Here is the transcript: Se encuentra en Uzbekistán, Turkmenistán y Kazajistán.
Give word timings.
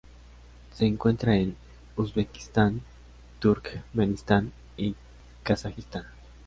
Se 0.73 0.87
encuentra 0.87 1.35
en 1.37 1.55
Uzbekistán, 1.95 2.81
Turkmenistán 3.37 4.51
y 4.75 4.95
Kazajistán. 5.43 6.05